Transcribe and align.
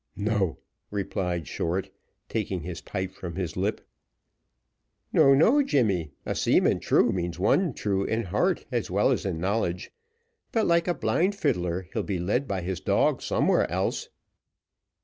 "No," 0.17 0.57
replied 0.89 1.47
Short, 1.47 1.91
taking 2.27 2.61
his 2.61 2.81
pipe 2.81 3.11
from 3.13 3.35
his 3.35 3.55
lip. 3.55 3.87
"No, 5.13 5.35
no, 5.35 5.61
Jemmy, 5.61 6.09
a 6.25 6.33
seaman 6.33 6.79
true 6.79 7.11
means 7.11 7.37
one 7.37 7.71
true 7.75 8.03
in 8.03 8.23
heart 8.23 8.65
as 8.71 8.89
well 8.89 9.11
as 9.11 9.27
in 9.27 9.39
knowledge; 9.39 9.91
but, 10.51 10.65
like 10.65 10.87
a 10.87 10.95
blind 10.95 11.35
fiddler, 11.35 11.87
he'll 11.93 12.01
be 12.01 12.17
led 12.17 12.47
by 12.47 12.61
his 12.61 12.79
dog 12.79 13.21
somewhere 13.21 13.69
else." 13.71 14.09